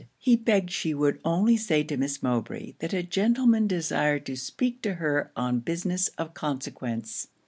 [0.17, 4.81] He begged she would only say to Miss Mowbray that a gentleman desired to speak
[4.81, 7.27] to her on business of consequence.